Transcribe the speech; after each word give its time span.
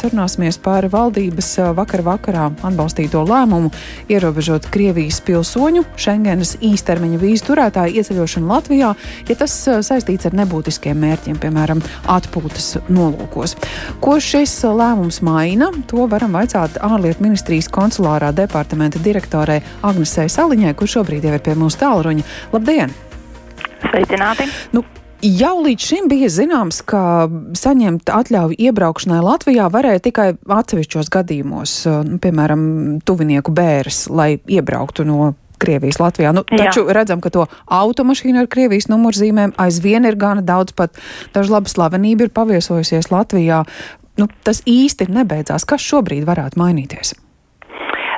Sarunāsimies 0.00 0.56
par 0.64 0.86
valdības 0.88 1.48
vakar 1.76 2.00
vakarā 2.00 2.46
atbalstīto 2.64 3.20
lēmumu 3.28 3.68
ierobežot 4.08 4.70
Krievijas 4.72 5.18
pilsoņu 5.26 5.82
Schengenas 5.92 6.54
īstermiņa 6.64 7.18
vīzu 7.20 7.44
turētāju 7.50 8.00
ieceļošanu 8.00 8.48
Latvijā, 8.48 8.94
ja 9.28 9.36
tas 9.36 9.56
saistīts 9.84 10.30
ar 10.30 10.38
nebūtiskiem 10.40 10.96
mērķiem, 11.04 11.36
piemēram, 11.42 11.82
atpūtas 12.16 12.78
nolūkos. 12.88 13.58
Ko 14.00 14.16
šis 14.24 14.54
lēmums 14.64 15.20
maina, 15.26 15.68
to 15.90 16.06
varam 16.08 16.32
vaicāt 16.38 16.80
ārlietu 16.80 17.26
ministrijas 17.26 17.68
konsulārā 17.68 18.32
departamenta 18.32 19.02
direktorei 19.04 19.60
Agnesei 19.84 20.32
Saliņai, 20.32 20.72
kur 20.80 20.88
šobrīd 20.88 21.28
jau 21.28 21.36
ir 21.36 21.44
pie 21.44 21.58
mūsu 21.60 21.82
tālruņa. 21.84 22.24
Labdien! 22.56 22.96
Sveicināti! 23.84 24.48
Nu, 24.72 24.86
Jau 25.20 25.58
līdz 25.60 25.84
šim 25.84 26.06
bija 26.08 26.30
zināms, 26.32 26.78
ka 26.88 27.28
saņemt 27.58 28.08
atļauju 28.08 28.56
iebraukšanai 28.56 29.18
Latvijā 29.20 29.66
varēja 29.72 30.00
tikai 30.06 30.28
atsevišķos 30.48 31.10
gadījumos, 31.12 31.74
nu, 32.08 32.16
piemēram, 32.24 32.62
tuvinieku 33.04 33.52
bērns, 33.52 34.06
lai 34.08 34.38
iebrauktu 34.48 35.04
no 35.04 35.34
Krievijas 35.60 36.00
Latvijā. 36.00 36.32
Nu, 36.32 36.40
taču 36.48 36.86
Jā. 36.86 36.96
redzam, 36.96 37.20
ka 37.20 37.28
to 37.34 37.44
automašīnu 37.68 38.40
ar 38.40 38.48
Krievijas 38.48 38.88
numurzīmēm 38.88 39.52
aizvien 39.60 40.08
ir 40.08 40.16
gana 40.16 40.40
daudz, 40.40 40.72
pat 40.72 40.96
dažu 41.36 41.52
labu 41.52 41.68
slavenību 41.68 42.24
ir 42.24 42.32
paviesojusies 42.40 43.12
Latvijā. 43.12 43.66
Nu, 44.16 44.28
tas 44.46 44.64
īsti 44.64 45.10
nebeidzās. 45.12 45.68
Kas 45.68 45.84
šobrīd 45.84 46.24
varētu 46.28 46.60
mainīties? 46.60 47.12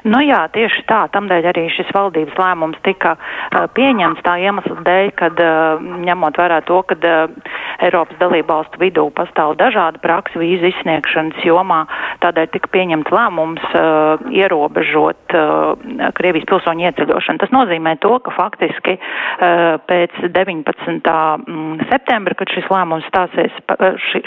Nu 0.03 0.19
jā, 0.25 0.41
tieši 0.51 0.83
tā, 0.91 1.05
tamdēļ 1.15 1.47
arī 1.53 1.69
šis 1.71 1.91
valdības 1.95 2.39
lēmums 2.41 2.79
tika 2.83 3.15
uh, 3.15 3.69
pieņemts 3.77 4.25
tā 4.27 4.35
iemesla 4.43 4.83
dēļ, 4.89 5.11
kad 5.19 5.43
uh, 5.43 5.85
ņemot 6.09 6.41
vērā 6.41 6.59
to, 6.67 6.81
ka 6.91 6.97
uh, 6.99 7.53
Eiropas 7.87 8.19
dalībvalstu 8.19 8.81
vidū 8.83 9.05
pastāv 9.15 9.55
dažāda 9.61 10.03
praksa 10.03 10.43
vīzu 10.43 10.73
izsniegšanas 10.73 11.47
jomā, 11.47 11.85
tādēļ 12.25 12.51
tika 12.57 12.73
pieņemts 12.75 13.15
lēmums 13.15 13.69
uh, 13.71 14.27
ierobežot 14.35 15.39
uh, 15.39 16.11
Krievijas 16.19 16.51
pilsoņu 16.51 16.89
ieceļošanu. 16.91 17.43
Tas 17.45 17.55
nozīmē 17.55 17.95
to, 18.03 18.17
ka 18.27 18.35
faktiski 18.35 18.99
uh, 18.99 19.79
pēc 19.87 20.19
19. 20.35 21.15
Mm, 21.47 21.89
septembra, 21.95 22.39
kad 22.39 22.51
šis 22.51 22.67
lēmums 22.75 23.07
stāsies, 23.11 23.55
uh, 23.71 23.95
ši, 24.11 24.27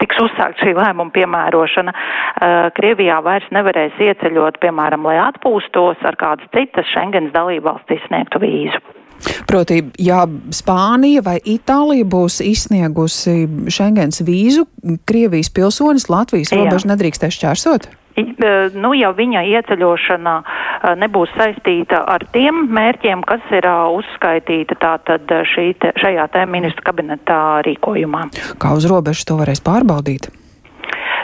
tiks 0.00 0.20
uzsākt 0.24 0.62
šī 0.62 0.74
lēmuma 0.78 1.12
piemērošana, 1.14 1.94
uh, 1.94 2.70
Krievijā 2.76 3.20
vairs 3.24 3.48
nevarēs 3.54 4.00
ieceļot, 4.00 4.60
piemēram, 4.62 5.06
lai 5.08 5.18
atpūstos 5.22 6.02
ar 6.06 6.18
kādas 6.20 6.50
citas 6.56 6.88
Schengens 6.92 7.34
dalībvalsts 7.36 7.98
izsniegtu 8.00 8.42
vīzu. 8.42 8.82
Proti, 9.48 9.82
ja 10.00 10.22
Spānija 10.54 11.20
vai 11.24 11.36
Itālija 11.44 12.06
būs 12.08 12.40
izsniegusi 12.44 13.44
Schengens 13.68 14.22
vīzu, 14.24 14.64
Krievijas 15.08 15.52
pilsonis 15.52 16.08
Latvijas 16.12 16.54
robežu 16.56 16.88
nedrīkstēs 16.88 17.36
šķērsot? 17.36 17.90
Nu, 18.16 18.90
ja 18.96 19.12
viņa 19.14 19.44
ieceļošana 19.54 20.34
nebūs 21.00 21.30
saistīta 21.36 22.02
ar 22.10 22.24
tiem 22.34 22.66
mērķiem, 22.74 23.22
kas 23.28 23.44
ir 23.54 23.68
uzskaitīti 23.68 24.76
tātad 24.80 25.30
šī 25.52 25.70
te, 25.80 25.94
šajā 26.00 26.26
te 26.34 26.44
ministru 26.50 26.84
kabinetā 26.90 27.40
rīkojumā. 27.66 28.26
Kā 28.60 28.74
uz 28.76 28.88
robežas 28.90 29.28
to 29.28 29.38
varēs 29.40 29.62
pārbaudīt? 29.64 30.30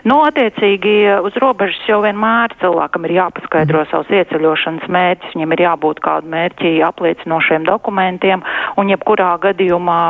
Nu, 0.07 0.21
attiecīgi 0.23 0.95
uz 1.27 1.35
robežas 1.43 1.81
jau 1.89 1.99
vienmēr 2.05 2.55
cilvēkam 2.61 3.09
ir 3.09 3.17
jāpaskaidro 3.17 3.83
mm. 3.83 3.89
savus 3.91 4.13
ieceļošanas 4.15 4.87
mērķus, 4.93 5.35
viņam 5.35 5.55
ir 5.57 5.63
jābūt 5.65 6.03
kādu 6.05 6.31
mērķi 6.31 6.77
apliecinošiem 6.87 7.67
dokumentiem, 7.67 8.45
un 8.79 8.93
jebkurā 8.93 9.33
gadījumā 9.43 10.03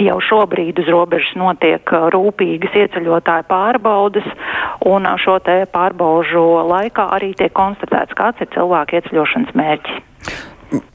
Jau 0.00 0.16
šobrīd 0.24 0.78
uz 0.80 0.88
robežas 0.88 1.32
notiek 1.36 1.92
rūpīgas 2.14 2.76
ieceļotāju 2.84 3.44
pārbaudas, 3.50 4.26
un 4.88 5.08
šo 5.20 5.36
te 5.44 5.58
pārbaužu 5.72 6.44
laikā 6.70 7.10
arī 7.16 7.34
tiek 7.36 7.52
konstatēts, 7.56 8.16
kāds 8.16 8.40
ir 8.40 8.48
cilvēku 8.54 8.96
ieceļošanas 8.96 9.52
mērķis. 9.60 10.00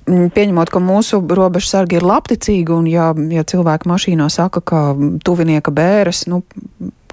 Pieņemot, 0.05 0.69
ka 0.71 0.79
mūsu 0.81 1.19
robežsargi 1.37 1.99
ir 1.99 2.05
labticīgi, 2.05 2.71
un 2.71 2.89
ja, 2.89 3.09
ja 3.33 3.43
cilvēki 3.45 3.89
mašīnā 3.89 4.29
saka, 4.33 4.61
ka 4.61 4.81
tuvinieka 5.25 5.73
bēres, 5.75 6.25
nu, 6.31 6.43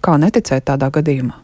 kā 0.05 0.19
neticēt 0.21 0.69
tādā 0.69 0.93
gadījumā? 0.93 1.41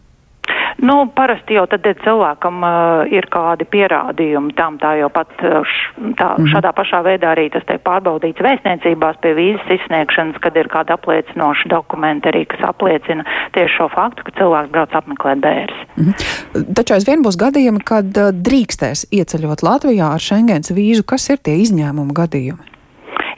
Nu, 0.79 1.09
parasti 1.15 1.57
jau 1.57 1.65
tad 1.67 1.87
cilvēkam 2.05 2.61
uh, 2.63 3.09
ir 3.11 3.27
kādi 3.35 3.67
pierādījumi 3.67 4.53
tam, 4.55 4.77
tā 4.79 4.93
jau 5.01 5.09
pat 5.11 5.33
uh, 5.43 5.67
š, 5.67 5.73
tā, 6.15 6.29
mm 6.29 6.45
-hmm. 6.45 6.53
šādā 6.53 6.71
pašā 6.77 7.01
veidā 7.03 7.33
arī 7.35 7.49
tas 7.51 7.67
tiek 7.67 7.83
pārbaudīts 7.83 8.45
vēstniecībās 8.47 9.19
pie 9.23 9.35
vīzas 9.35 9.73
izsniegšanas, 9.79 10.39
kad 10.39 10.57
ir 10.57 10.71
kādi 10.71 10.95
apliecinoši 10.95 11.69
dokumenti 11.69 12.31
arī, 12.31 12.45
kas 12.47 12.63
apliecina 12.69 13.25
tieši 13.53 13.75
šo 13.75 13.89
faktu, 13.89 14.23
ka 14.25 14.37
cilvēks 14.39 14.71
brauc 14.71 14.95
apmeklēt 14.95 15.43
bērns. 15.43 15.79
Mm 15.97 16.05
-hmm. 16.05 16.75
Taču 16.75 16.95
aizvien 16.95 17.27
būs 17.27 17.37
gadījumi, 17.45 17.83
kad 17.85 18.15
drīkstēs 18.49 19.11
ieceļot 19.11 19.63
Latvijā 19.63 20.15
ar 20.15 20.21
Schengens 20.21 20.71
vīzu. 20.71 21.03
Kas 21.07 21.31
ir 21.31 21.39
tie 21.43 21.59
izņēmuma 21.59 22.13
gadījumi? 22.15 22.63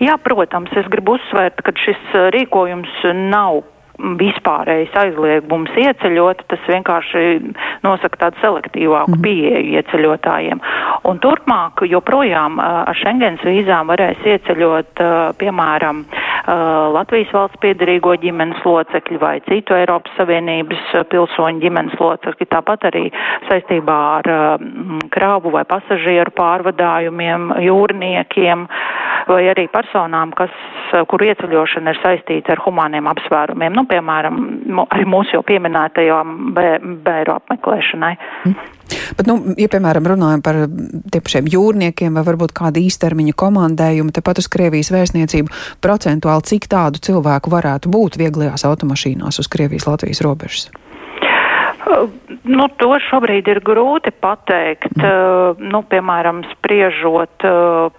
Jā, 0.01 0.17
protams, 0.17 0.71
es 0.77 0.87
gribu 0.89 1.17
uzsvērt, 1.17 1.61
ka 1.65 1.73
šis 1.77 2.15
rīkojums 2.37 2.93
nav 3.15 3.63
vispārējais 4.21 4.97
aizliegums 5.03 5.75
ieceļot, 5.79 6.45
tas 6.51 6.67
vienkārši 6.71 7.25
nosaka 7.85 8.25
tādu 8.25 8.41
selektīvāku 8.45 9.17
mm. 9.17 9.23
pieeju 9.25 9.77
ieceļotājiem. 9.81 10.63
Un 11.11 11.21
turpmāk 11.23 11.85
joprojām 11.89 12.61
ar 12.63 12.97
Schengens 12.99 13.45
vīzām 13.47 13.91
varēs 13.93 14.21
ieceļot, 14.35 15.05
piemēram, 15.41 16.05
Latvijas 16.95 17.33
valsts 17.35 17.61
piedarīgo 17.63 18.15
ģimenes 18.23 18.63
locekļi 18.65 19.19
vai 19.21 19.35
citu 19.45 19.77
Eiropas 19.77 20.15
Savienības 20.19 20.95
pilsoņu 21.13 21.63
ģimenes 21.63 21.99
locekļi, 22.01 22.49
tāpat 22.51 22.87
arī 22.91 23.05
saistībā 23.49 23.99
ar 24.21 24.31
krāvu 25.13 25.53
vai 25.55 25.67
pasažieru 25.69 26.33
pārvadājumiem, 26.39 27.51
jūrniekiem 27.67 28.67
vai 29.31 29.45
arī 29.51 29.67
personām, 29.73 30.35
kas, 30.37 30.53
kuru 31.11 31.31
ieceļošana 31.31 31.95
ir 31.95 32.01
saistīta 32.03 32.55
ar 32.55 32.63
humāniem 32.65 33.09
apsvērumiem. 33.11 33.77
Nu, 33.77 33.87
piemēram, 33.91 34.43
arī 34.89 35.07
mūsu 35.09 35.39
jau 35.39 35.45
pieminētajām 35.47 36.53
bēru 37.07 37.37
apmeklēšanai. 37.37 38.13
Mm. 38.49 38.69
Bet, 39.17 39.29
nu, 39.31 39.37
ja, 39.61 39.71
piemēram, 39.71 40.09
runājam 40.13 40.43
par 40.43 40.61
tiem 40.67 41.25
pašiem 41.27 41.51
jūrniekiem 41.53 42.19
vai 42.19 42.27
varbūt 42.27 42.55
kādu 42.57 42.83
īstermiņa 42.83 43.37
komandējumu, 43.39 44.15
tepat 44.17 44.43
uz 44.43 44.51
Krievijas 44.51 44.91
vēstniecību, 44.95 45.55
procentuāli 45.85 46.49
cik 46.51 46.71
tādu 46.71 47.03
cilvēku 47.07 47.55
varētu 47.55 47.93
būt 47.93 48.19
vieglajās 48.21 48.67
automašīnās 48.67 49.43
uz 49.43 49.51
Krievijas-Latvijas 49.53 50.25
robežas? 50.27 50.71
Nu, 52.51 52.67
to 52.81 52.95
šobrīd 53.09 53.49
ir 53.51 53.61
grūti 53.67 54.13
pateikt. 54.23 54.95
Mm. 54.97 55.71
Nu, 55.73 55.83
piemēram, 55.91 56.43
spriežot 56.55 57.47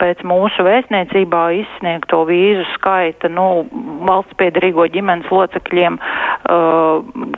pēc 0.02 0.24
mūsu 0.28 0.66
vēstniecībā 0.66 1.44
izsniegto 1.60 2.24
vīzu 2.30 2.66
skaita, 2.76 3.30
nu, 3.32 3.66
valsts 4.08 4.38
piedarīgo 4.40 4.88
ģimenes 4.94 5.30
locekļiem 5.32 6.00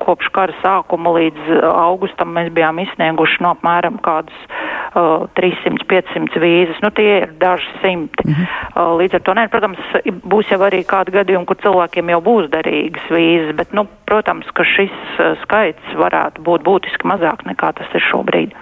kopš 0.03 0.29
kara 0.35 0.55
sākuma 0.61 1.13
līdz 1.17 1.49
augustam 1.73 2.33
mēs 2.37 2.51
bijām 2.55 2.79
izsnieguši 2.83 3.43
no 3.43 3.53
apmēram 3.57 3.99
kādus 4.05 4.47
300-500 4.93 6.41
vīzas. 6.43 6.79
Nu, 6.83 6.91
tie 6.95 7.17
ir 7.23 7.33
daži 7.39 7.69
simti. 7.81 8.27
Mm 8.27 8.33
-hmm. 8.33 8.97
Līdz 8.99 9.15
ar 9.15 9.21
to, 9.21 9.33
ne, 9.33 9.47
protams, 9.47 9.79
būs 10.05 10.51
jau 10.51 10.59
arī 10.59 10.83
kādi 10.85 11.11
gadījumi, 11.11 11.45
kur 11.45 11.57
cilvēkiem 11.57 12.09
jau 12.09 12.21
būs 12.21 12.49
derīgas 12.49 13.09
vīzas, 13.09 13.55
bet, 13.55 13.73
nu, 13.73 13.87
protams, 14.05 14.45
ka 14.53 14.63
šis 14.63 14.95
skaits 15.43 15.95
varētu 15.95 16.41
būt 16.41 16.63
būtiski 16.63 17.07
mazāk 17.07 17.45
nekā 17.45 17.73
tas 17.73 17.87
ir 17.93 18.01
šobrīd. 18.11 18.53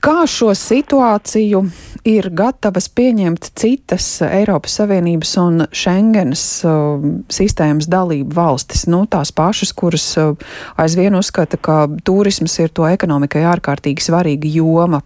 Kā 0.00 0.26
šo 0.30 0.54
situāciju 0.54 1.64
ir 2.08 2.30
gatavas 2.36 2.88
pieņemt 2.92 3.50
citas 3.58 4.06
Eiropas 4.26 4.76
Savienības 4.80 5.32
un 5.42 5.64
Schengenas 5.72 6.44
uh, 6.64 7.02
sistēmas 7.32 7.88
dalību 7.90 8.34
valstis? 8.36 8.86
Nu, 8.90 9.04
tās 9.10 9.32
pašas, 9.36 9.74
kuras 9.76 10.06
uh, 10.20 10.36
aizvien 10.80 11.16
uzskata, 11.18 11.60
ka 11.60 11.84
turisms 12.04 12.58
ir 12.62 12.72
to 12.74 12.88
ekonomikai 12.88 13.44
ārkārtīgi 13.52 14.08
svarīga 14.08 14.50
joma. 14.50 15.02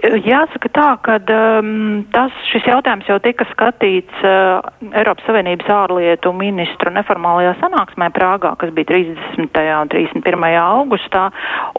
Jāsaka 0.00 0.70
tā, 0.72 0.86
ka 1.04 1.18
um, 1.60 2.06
tas, 2.14 2.32
šis 2.48 2.64
jautājums 2.70 3.08
jau 3.10 3.18
tika 3.20 3.44
skatīts 3.50 4.22
uh, 4.24 4.64
Eiropas 4.96 5.26
Savienības 5.28 5.68
ārlietu 5.68 6.32
ministru 6.32 6.92
neformālajā 6.94 7.52
sanāksmē 7.60 8.08
Prāgā, 8.16 8.54
kas 8.60 8.72
bija 8.72 8.94
30. 8.94 9.60
un 9.82 9.92
31. 9.92 10.46
augustā, 10.62 11.28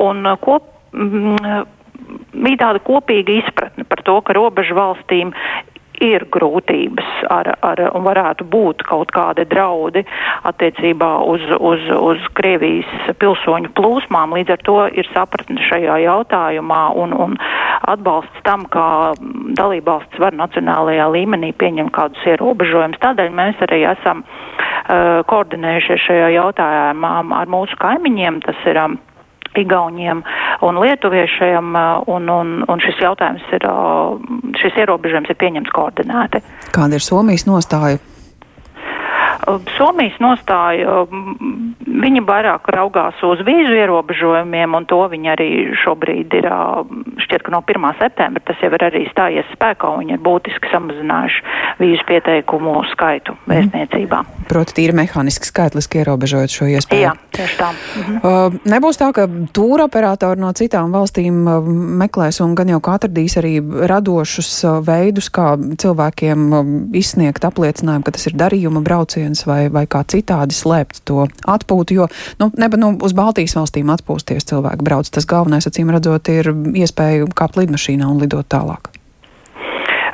un 0.05 0.21
uh, 0.29 0.37
kop, 0.43 0.69
mm, 0.93 1.65
bija 2.33 2.63
tāda 2.65 2.81
kopīga 2.85 3.41
izpratne 3.41 3.85
par 3.89 4.03
to, 4.07 4.17
ka 4.25 4.35
robežu 4.37 4.77
valstīm 4.77 5.35
ir 6.01 6.25
grūtības 6.33 7.09
ar, 7.29 7.51
ar, 7.61 7.81
un 7.93 8.05
varētu 8.05 8.45
būt 8.49 8.81
kaut 8.89 9.11
kādi 9.13 9.45
draudi 9.49 10.03
attiecībā 10.49 11.11
uz, 11.29 11.43
uz, 11.61 11.85
uz 11.93 12.25
Krievijas 12.37 13.11
pilsoņu 13.21 13.71
plūsmām. 13.77 14.33
Līdz 14.37 14.55
ar 14.55 14.63
to 14.65 14.77
ir 14.97 15.09
sapratne 15.13 15.61
šajā 15.69 15.99
jautājumā 16.05 16.81
un, 17.03 17.13
un 17.13 17.37
atbalsts 17.91 18.43
tam, 18.47 18.65
kā 18.73 19.13
dalībvalsts 19.59 20.21
var 20.21 20.35
nacionālajā 20.37 21.07
līmenī 21.13 21.53
pieņemt 21.61 21.93
kādus 21.95 22.25
ierobežojumus. 22.33 23.01
Tādēļ 23.03 23.31
mēs 23.37 23.61
arī 23.67 23.83
esam 23.93 24.25
uh, 24.25 25.21
koordinējušies 25.29 26.07
šajā 26.07 26.33
jautājumā 26.39 27.15
ar 27.41 27.51
mūsu 27.51 27.77
kaimiņiem. 27.81 28.41
Tas 28.47 28.69
ir 28.69 28.81
um, 28.81 28.97
Igauniem 29.59 30.23
un 30.63 30.79
Lietuviešiem, 30.79 31.75
un, 32.07 32.29
un, 32.29 32.53
un 32.71 32.83
šis 32.83 33.01
jautājums 33.03 33.43
ir, 33.55 33.67
šis 34.61 34.79
ierobežojums 34.83 35.31
ir 35.33 35.39
pieņemts 35.41 35.73
koordinēti. 35.75 36.43
Kāda 36.71 36.99
ir 36.99 37.03
Somijas 37.03 37.47
nostāja? 37.49 37.99
Somijas 39.75 40.19
nostāja, 40.21 41.01
viņi 42.01 42.23
vairāk 42.27 42.69
raugās 42.73 43.19
uz 43.25 43.41
vīzu 43.45 43.75
ierobežojumiem, 43.83 44.75
un 44.77 44.87
to 44.89 44.99
viņi 45.11 45.31
arī 45.33 45.49
šobrīd 45.83 46.35
ir, 46.39 46.47
šķiet, 47.25 47.45
ka 47.45 47.53
no 47.53 47.61
1. 47.65 47.87
septembra 47.99 48.43
tas 48.47 48.61
jau 48.63 48.71
ir 48.73 48.85
arī 48.87 49.03
stājies 49.11 49.49
spēkā, 49.55 49.89
un 49.89 50.03
viņi 50.03 50.17
ir 50.17 50.23
būtiski 50.25 50.71
samazinājuši 50.73 51.45
vīzu 51.81 52.07
pieteikumu 52.09 52.75
skaitu 52.91 53.35
mhm. 53.35 53.51
vēstniecībā. 53.53 54.21
Mm. 54.21 54.47
Proti, 54.51 54.75
tīri 54.79 54.95
mehāniski 54.97 55.47
skaitliski 55.47 56.01
ierobežojot 56.01 56.55
šo 56.57 56.69
iespēju. 56.75 57.05
Jā, 57.05 57.13
tieši 57.37 57.59
tā. 57.59 57.71
Mhm. 57.71 58.19
Uh, 58.21 58.59
nebūs 58.73 58.99
tā, 58.99 59.11
ka 59.15 59.27
tūra 59.55 59.87
operatori 59.89 60.41
no 60.41 60.51
citām 60.57 60.93
valstīm 60.95 61.41
meklēs 62.01 62.41
un 62.43 62.55
gan 62.57 62.71
jau 62.71 62.81
atradīs 62.91 63.37
arī 63.39 63.55
radošus 63.61 64.49
veidus, 64.85 65.29
kā 65.33 65.53
cilvēkiem 65.81 66.91
izsniegt 66.97 67.45
apliecinājumu, 67.47 68.05
ka 68.05 68.15
tas 68.15 68.27
ir 68.29 68.37
darījuma 68.39 68.83
brauciens 68.85 69.45
vai, 69.47 69.65
vai 69.73 69.85
kā 69.89 70.03
citādi 70.07 70.55
slēpt 70.55 71.03
to 71.07 71.25
atpūtu, 71.49 71.90
jo 71.91 72.07
nu, 72.41 72.49
neba, 72.57 72.79
nu, 72.79 72.93
uz 73.03 73.15
Baltijas 73.17 73.57
valstīm 73.57 73.91
atpūsties 73.93 74.47
cilvēki 74.51 74.87
brauc. 74.87 75.11
Tas 75.11 75.27
galvenais, 75.29 75.67
acīm 75.67 75.91
redzot, 75.93 76.31
ir 76.31 76.53
iespēja 76.53 77.29
kāpt 77.35 77.61
lidmašīnā 77.61 78.09
un 78.09 78.23
lidot 78.23 78.49
tālāk. 78.51 78.91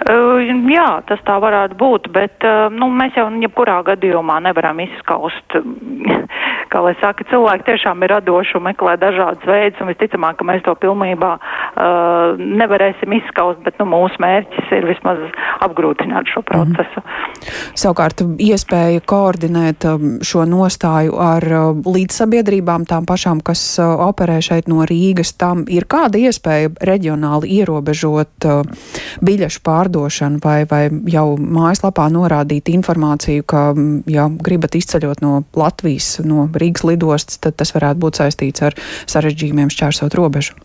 Uh, 0.07 0.39
jā, 0.71 1.01
tas 1.09 1.19
tā 1.27 1.35
varētu 1.43 1.75
būt, 1.75 2.05
bet 2.15 2.45
uh, 2.47 2.69
nu, 2.71 2.87
mēs 2.95 3.17
jau 3.17 3.25
jebkurā 3.43 3.81
gadījumā 3.89 4.37
nevaram 4.45 4.79
izskaust 4.79 5.57
kā 6.77 6.83
lai 6.85 6.93
saka, 7.01 7.25
cilvēki 7.31 7.65
tiešām 7.71 8.05
ir 8.05 8.13
radoši 8.13 8.57
un 8.59 8.65
meklē 8.67 8.93
dažādas 9.01 9.45
veidus, 9.49 9.81
un 9.81 9.89
visticamāk, 9.89 10.37
ka 10.37 10.45
mēs 10.45 10.61
to 10.65 10.75
pilnībā 10.77 11.31
uh, 11.37 12.37
nevarēsim 12.37 13.15
izskaust, 13.17 13.63
bet 13.65 13.79
nu, 13.81 13.87
mūsu 13.89 14.21
mērķis 14.21 14.73
ir 14.77 14.85
vismaz 14.85 15.23
apgrūtināt 15.65 16.29
šo 16.29 16.43
mhm. 16.43 16.75
procesu. 16.75 17.01
Mm. 17.01 17.55
Savukārt, 17.81 18.21
iespēja 18.43 19.01
koordinēt 19.09 19.87
um, 19.89 20.17
šo 20.21 20.45
nostāju 20.49 21.17
ar 21.21 21.47
uh, 21.49 21.81
līdzsabiedrībām, 21.97 22.85
tām 22.89 23.07
pašām, 23.09 23.41
kas 23.45 23.63
uh, 23.81 23.95
operē 24.07 24.37
šeit 24.45 24.69
no 24.69 24.85
Rīgas, 24.87 25.33
tam 25.39 25.65
ir 25.71 25.87
kāda 25.89 26.21
iespēja 26.21 26.73
reģionāli 26.85 27.57
ierobežot 27.57 28.49
uh, 28.49 28.61
biļešu 29.25 29.63
pārdošanu 29.65 30.43
vai, 30.43 30.59
vai 30.69 30.83
jau 31.09 31.25
mājaslapā 31.41 32.05
norādīt 32.13 32.69
informāciju, 32.73 33.47
ka, 33.49 33.65
ja 34.11 34.27
gribat 34.29 34.77
izceļot 34.77 35.23
no 35.25 35.41
Latvijas, 35.57 36.17
no 36.27 36.45
Rīgas 36.53 36.66
lidostas, 36.87 37.39
tad 37.43 37.55
tas 37.59 37.75
varētu 37.75 38.03
būt 38.03 38.23
saistīts 38.23 38.65
ar 38.65 38.77
sarežģījumiem 39.07 39.71
šķērsot 39.73 40.17
robežu. 40.17 40.57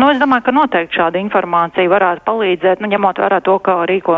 Nu, 0.00 0.06
es 0.08 0.16
domāju, 0.16 0.46
ka 0.46 0.52
noteikti 0.54 0.96
šāda 0.96 1.18
informācija 1.20 1.90
varētu 1.92 2.22
palīdzēt, 2.24 2.80
nu, 2.80 2.88
ņemot 2.88 3.18
vērā 3.20 3.40
to, 3.44 3.58
ka 3.60 3.74
rīko, 3.90 4.14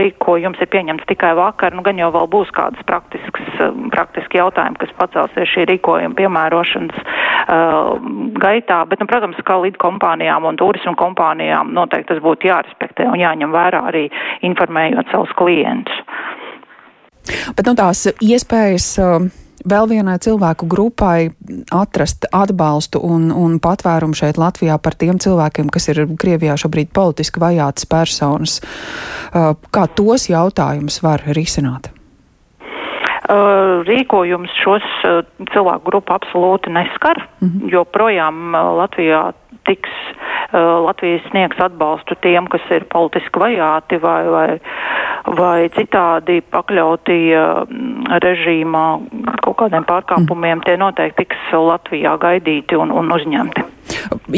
rīkojums 0.00 0.58
ir 0.58 0.68
pieņemts 0.72 1.06
tikai 1.06 1.30
vakar, 1.38 1.74
nu, 1.76 1.84
gan 1.86 2.00
jau 2.00 2.08
vēl 2.16 2.26
būs 2.32 2.50
kādas 2.56 2.82
praktiskas, 2.88 3.60
praktiski 3.94 4.40
jautājumi, 4.40 4.80
kas 4.80 4.94
pacelsies 4.98 5.52
šī 5.52 5.68
rīkojuma 5.70 6.18
piemērošanas 6.18 6.98
uh, 6.98 7.92
gaitā, 8.42 8.80
bet, 8.90 9.02
nu, 9.02 9.06
protams, 9.10 9.38
kā 9.46 9.60
līdz 9.62 9.78
kompānijām 9.82 10.48
un 10.50 10.58
turismu 10.58 10.96
kompānijām 10.98 11.70
noteikti 11.78 12.10
tas 12.10 12.24
būtu 12.24 12.50
jārespektē 12.50 13.06
un 13.12 13.20
jāņem 13.22 13.54
vērā 13.54 13.84
arī 13.92 14.08
informējot 14.50 15.14
savus 15.14 15.36
klientus. 15.38 16.02
Bet, 17.54 17.62
nu, 17.68 17.76
tās 17.78 18.08
iespējas. 18.18 18.90
Uh 18.98 19.39
vēl 19.68 19.88
vienai 19.90 20.16
cilvēku 20.22 20.68
grupai 20.70 21.30
atrast 21.74 22.26
atbalstu 22.32 23.00
un, 23.04 23.30
un 23.34 23.58
patvērumu 23.62 24.16
šeit 24.16 24.40
Latvijā 24.40 24.78
par 24.82 24.96
tiem 24.98 25.20
cilvēkiem, 25.22 25.70
kas 25.72 25.90
ir 25.92 26.04
Krievijā 26.20 26.56
šobrīd 26.60 26.92
politiski 26.96 27.42
vajātas 27.42 27.88
personas. 27.90 28.60
Kā 29.32 29.86
tos 29.96 30.28
jautājumus 30.30 31.00
var 31.04 31.24
risināt? 31.36 31.92
Rīkojums 33.86 34.54
šos 34.58 34.86
cilvēku 35.52 35.84
grupu 35.86 36.16
absolūti 36.16 36.72
neskar, 36.74 37.20
mm 37.40 37.48
-hmm. 37.48 37.70
jo 37.72 37.84
projām 37.84 38.54
Latvijā 38.54 39.32
tiks 39.66 39.90
Latvijas 40.52 41.22
sniegs 41.30 41.60
atbalstu 41.60 42.14
tiem, 42.14 42.46
kas 42.46 42.60
ir 42.70 42.84
politiski 42.90 43.38
vajāti 43.38 44.00
vai, 44.02 44.24
vai 44.26 44.60
vai 45.28 45.68
citādi 45.74 46.40
pakļauti 46.40 47.18
režīmā 48.24 48.84
kaut 49.50 49.66
kādiem 49.66 49.86
pārkāpumiem, 49.88 50.62
tie 50.66 50.76
noteikti 50.80 51.24
tiks 51.24 51.52
Latvijā 51.52 52.16
gaidīti 52.22 52.78
un, 52.78 52.94
un 52.94 53.12
uzņemti. 53.14 53.66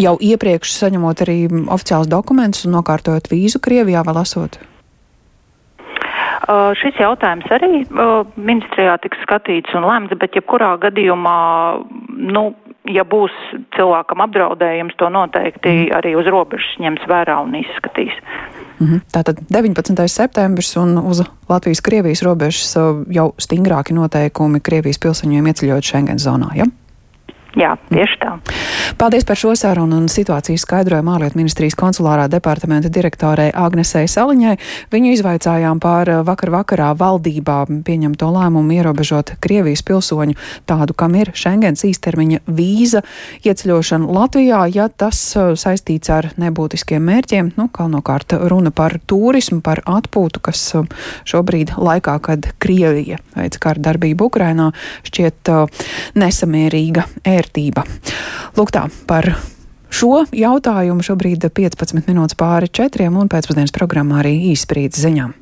Jau 0.01 0.17
iepriekš 0.21 0.75
saņemot 0.79 1.25
arī 1.27 1.39
oficiāls 1.69 2.11
dokumentus 2.11 2.67
un 2.67 2.77
nokārtojot 2.79 3.29
vīzu 3.33 3.61
Krievijā 3.63 4.05
vēl 4.09 4.23
esot? 4.25 4.61
Uh, 6.43 6.73
šis 6.75 6.97
jautājums 6.99 7.47
arī 7.55 7.85
uh, 7.85 8.25
ministrijā 8.35 8.97
tiks 9.05 9.21
skatīts 9.23 9.77
un 9.79 9.87
lemts, 9.87 10.17
bet 10.19 10.35
jebkurā 10.35 10.73
gadījumā, 10.83 11.37
nu, 12.35 12.43
ja 12.91 13.05
būs 13.07 13.37
cilvēkam 13.77 14.25
apdraudējums, 14.25 14.97
to 14.99 15.07
noteikti 15.13 15.71
mm. 15.71 15.93
arī 16.01 16.17
uz 16.19 16.27
robežas 16.27 16.75
ņems 16.83 17.07
vērā 17.07 17.37
un 17.45 17.55
izskatīs. 17.61 18.17
-hmm. 18.87 19.01
Tātad 19.13 19.41
19. 19.49 20.09
septembris 20.09 20.77
un 20.77 20.99
uz 20.99 21.23
Latvijas-Krievijas 21.49 22.23
robežas 22.23 22.77
jau 23.11 23.35
stingrāki 23.39 23.95
noteikumi 23.95 24.61
Krievijas 24.61 24.99
pilsoņiem 24.99 25.47
ieceļot 25.47 25.85
Schengen 25.85 26.19
zonā. 26.19 26.51
Ja? 26.55 26.65
Jā, 27.53 27.75
tieši 27.93 28.17
tā. 28.17 28.37
Paldies 28.97 29.27
par 29.29 29.37
šo 29.37 29.51
sarunu 29.59 29.99
un 30.01 30.07
situācijas 30.09 30.63
skaidrojumu 30.65 31.13
ārlietu 31.13 31.37
ministrijas 31.37 31.77
konsulārā 31.77 32.25
departamenta 32.33 32.89
direktorei 32.93 33.51
Agnesei 33.53 34.09
Saliņai. 34.09 34.55
Viņu 34.93 35.11
izvaicājām 35.13 35.81
par 35.83 36.09
eh, 36.09 36.23
vakar 36.25 36.53
vakarā 36.55 36.93
valdībā 36.97 37.59
pieņemto 37.85 38.31
lēmumu 38.33 38.77
ierobežot 38.79 39.35
Krievijas 39.45 39.85
pilsoņu 39.85 40.37
tādu, 40.71 40.97
kam 40.97 41.17
ir 41.21 41.33
Schengens 41.37 41.85
īstermiņa 41.89 42.41
vīza 42.49 43.03
ieceļošana 43.45 44.09
Latvijā, 44.17 44.63
ja 44.73 44.89
tas 44.89 45.21
eh, 45.37 45.53
saistīts 45.61 46.13
ar 46.13 46.31
nebūtiskiem 46.41 47.05
mērķiem. 47.05 47.53
Nu, 47.61 47.69
galvenokārt 47.69 48.33
runa 48.49 48.73
par 48.73 48.97
turismu, 49.05 49.61
par 49.61 49.85
atpūtu, 49.85 50.41
kas 50.49 50.65
eh, 50.81 50.89
šobrīd 51.29 51.77
laikā, 51.77 52.17
kad 52.25 52.49
Krievija 52.65 53.21
veic 53.37 53.61
kara 53.61 53.87
darbību 53.91 54.33
Ukrainā, 54.33 54.73
šķiet 55.05 55.53
nesamērīga 56.17 57.09
vērtība. 57.43 57.85
Lūk 58.57 58.73
tā 58.75 58.87
par 59.07 59.35
šo 59.93 60.25
jautājumu 60.33 61.05
šobrīd 61.05 61.51
15 61.51 62.09
minūtes 62.09 62.39
pāri 62.39 62.71
četriem 62.71 63.17
un 63.19 63.31
pēcpusdienas 63.33 63.75
programmā 63.75 64.23
arī 64.23 64.39
īsprīdz 64.53 65.03
ziņām. 65.07 65.42